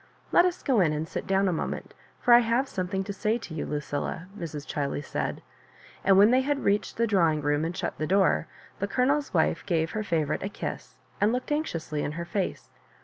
[0.31, 3.37] "Let us go in and at down a moment, for I have something to say
[3.37, 4.65] to you, Lucilla," Mrs.
[4.65, 5.43] Chiley said;
[6.03, 8.47] and when they had reached the drawing room and shut the door,
[8.79, 12.71] the Colonel's wife gaye her favourite a kiss, and looked anx iously in her fece.